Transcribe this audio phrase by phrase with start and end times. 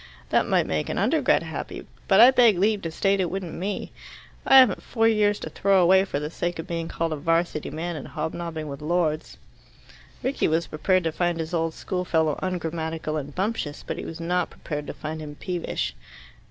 [0.29, 3.91] "That might make an Undergrad happy, but I beg leave to state it wouldn't me.
[4.47, 7.69] I haven't four years to throw away for the sake of being called a 'Varsity
[7.69, 9.37] man and hobnobbing with Lords."
[10.23, 14.49] Rickie was prepared to find his old schoolfellow ungrammatical and bumptious, but he was not
[14.49, 15.93] prepared to find him peevish.